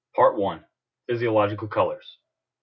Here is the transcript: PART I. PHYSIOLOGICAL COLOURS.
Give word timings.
PART 0.15 0.35
I. 0.41 0.61
PHYSIOLOGICAL 1.11 1.67
COLOURS. 1.67 2.17